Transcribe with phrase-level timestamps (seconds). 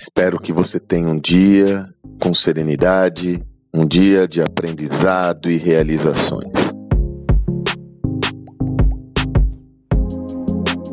[0.00, 1.86] Espero que você tenha um dia
[2.18, 6.50] com serenidade, um dia de aprendizado e realizações.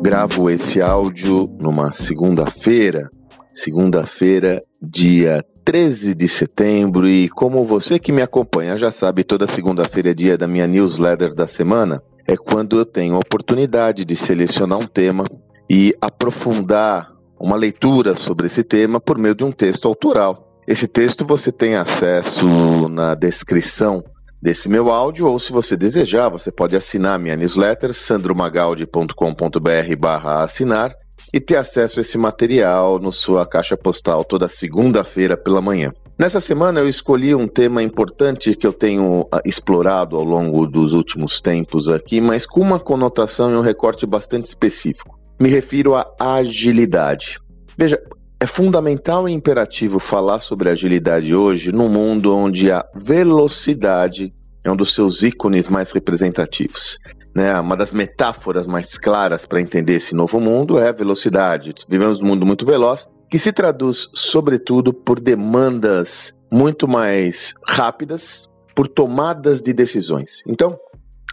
[0.02, 3.08] Gravo esse áudio numa segunda-feira,
[3.54, 10.10] segunda-feira, dia 13 de setembro, e como você que me acompanha já sabe, toda segunda-feira
[10.10, 14.78] é dia da minha newsletter da semana, é quando eu tenho a oportunidade de selecionar
[14.78, 15.24] um tema
[15.68, 20.44] e aprofundar uma leitura sobre esse tema por meio de um texto autoral.
[20.66, 22.46] Esse texto você tem acesso
[22.88, 24.04] na descrição
[24.40, 30.94] desse meu áudio, ou se você desejar, você pode assinar minha newsletter, sandromagaldi.com.br barra assinar,
[31.32, 35.92] e ter acesso a esse material no sua caixa postal toda segunda-feira pela manhã.
[36.18, 40.92] Nessa semana eu escolhi um tema importante que eu tenho ah, explorado ao longo dos
[40.92, 45.17] últimos tempos aqui, mas com uma conotação e um recorte bastante específico.
[45.40, 47.38] Me refiro à agilidade.
[47.76, 48.00] Veja,
[48.40, 54.32] é fundamental e imperativo falar sobre agilidade hoje num mundo onde a velocidade
[54.64, 56.98] é um dos seus ícones mais representativos.
[57.34, 57.58] Né?
[57.58, 61.72] Uma das metáforas mais claras para entender esse novo mundo é a velocidade.
[61.88, 68.88] Vivemos num mundo muito veloz que se traduz, sobretudo, por demandas muito mais rápidas, por
[68.88, 70.42] tomadas de decisões.
[70.46, 70.78] Então,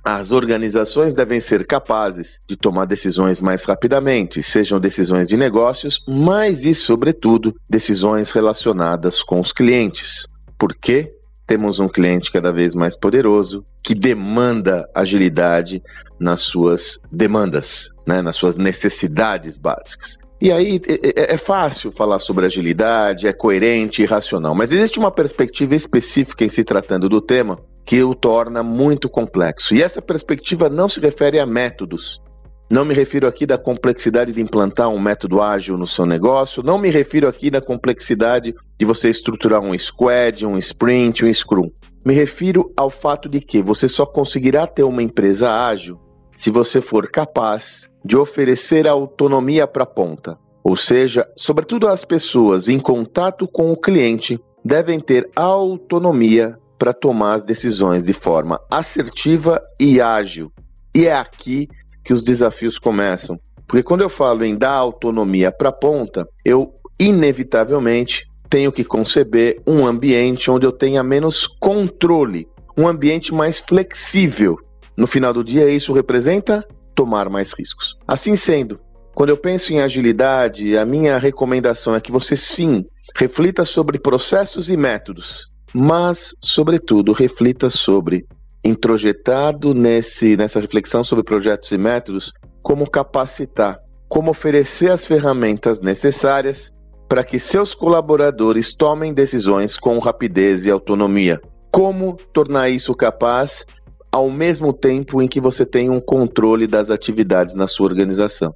[0.03, 6.63] as organizações devem ser capazes de tomar decisões mais rapidamente, sejam decisões de negócios, mas
[6.63, 10.27] e, sobretudo, decisões relacionadas com os clientes.
[10.59, 11.09] Por quê?
[11.47, 15.81] Temos um cliente cada vez mais poderoso que demanda agilidade
[16.19, 20.17] nas suas demandas, né, nas suas necessidades básicas.
[20.41, 24.99] E aí é, é, é fácil falar sobre agilidade, é coerente e racional, mas existe
[24.99, 29.75] uma perspectiva específica em se tratando do tema que o torna muito complexo.
[29.75, 32.21] E essa perspectiva não se refere a métodos.
[32.67, 36.79] Não me refiro aqui da complexidade de implantar um método ágil no seu negócio, não
[36.79, 41.69] me refiro aqui da complexidade de você estruturar um squad, um sprint, um scrum.
[42.03, 45.99] Me refiro ao fato de que você só conseguirá ter uma empresa ágil
[46.35, 50.37] se você for capaz de oferecer autonomia para a ponta.
[50.63, 57.35] Ou seja, sobretudo as pessoas em contato com o cliente devem ter autonomia para tomar
[57.35, 60.51] as decisões de forma assertiva e ágil.
[60.93, 61.67] E é aqui
[62.03, 63.39] que os desafios começam.
[63.67, 69.59] Porque quando eu falo em dar autonomia para a ponta, eu inevitavelmente tenho que conceber
[69.65, 72.47] um ambiente onde eu tenha menos controle,
[72.77, 74.57] um ambiente mais flexível.
[74.95, 77.97] No final do dia, isso representa tomar mais riscos.
[78.07, 78.79] Assim sendo,
[79.13, 82.85] quando eu penso em agilidade, a minha recomendação é que você sim
[83.15, 88.25] reflita sobre processos e métodos mas, sobretudo, reflita sobre,
[88.63, 92.31] introjetado nesse, nessa reflexão sobre projetos e métodos,
[92.63, 93.77] como capacitar,
[94.07, 96.71] como oferecer as ferramentas necessárias
[97.09, 101.41] para que seus colaboradores tomem decisões com rapidez e autonomia.
[101.73, 103.65] Como tornar isso capaz
[104.09, 108.53] ao mesmo tempo em que você tem um controle das atividades na sua organização.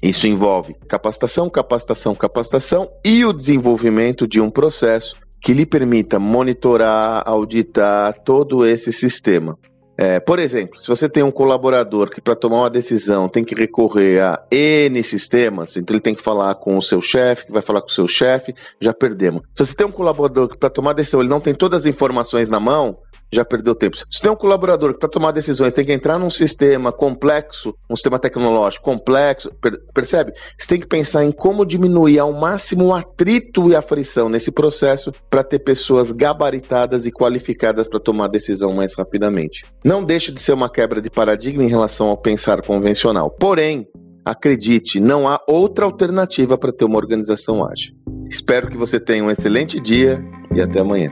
[0.00, 7.22] Isso envolve capacitação, capacitação, capacitação e o desenvolvimento de um processo que lhe permita monitorar,
[7.26, 9.56] auditar todo esse sistema.
[10.00, 13.54] É, por exemplo, se você tem um colaborador que para tomar uma decisão tem que
[13.54, 17.60] recorrer a N sistemas, então ele tem que falar com o seu chefe, que vai
[17.60, 19.42] falar com o seu chefe, já perdemos.
[19.54, 22.48] Se você tem um colaborador que para tomar decisão ele não tem todas as informações
[22.48, 22.96] na mão,
[23.32, 23.96] já perdeu tempo.
[24.10, 27.94] Se tem um colaborador que para tomar decisões tem que entrar num sistema complexo, um
[27.94, 29.50] sistema tecnológico complexo,
[29.94, 30.32] percebe?
[30.58, 34.50] Você tem que pensar em como diminuir ao máximo o atrito e a frição nesse
[34.50, 39.64] processo para ter pessoas gabaritadas e qualificadas para tomar decisão mais rapidamente.
[39.90, 43.28] Não deixe de ser uma quebra de paradigma em relação ao pensar convencional.
[43.28, 43.88] Porém,
[44.24, 47.96] acredite, não há outra alternativa para ter uma organização ágil.
[48.28, 50.24] Espero que você tenha um excelente dia
[50.54, 51.10] e até amanhã.